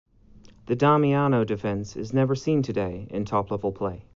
[0.65, 4.05] The Damiano Defence is never seen today in top-level play.